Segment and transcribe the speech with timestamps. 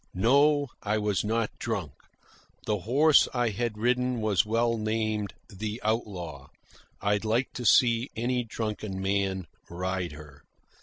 [0.15, 1.91] (No; I was not drunk.
[2.65, 6.47] The horse I had ridden was well named "The Outlaw."
[7.01, 10.41] I'd like to see any drunken man ride her.)